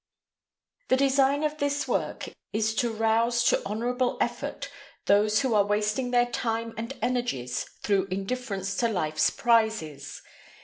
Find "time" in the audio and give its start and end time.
6.25-6.73